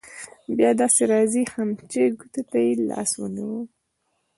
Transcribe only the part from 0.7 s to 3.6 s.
داسې راځې خمچۍ ګوتې ته يې لاس ونیو.